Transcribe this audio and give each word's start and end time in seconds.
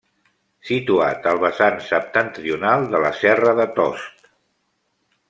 Situat 0.69 1.27
al 1.31 1.41
vessant 1.43 1.77
septentrional 1.89 2.87
de 2.95 3.03
la 3.05 3.13
serra 3.19 3.53
de 3.61 3.67
Tost. 3.77 4.31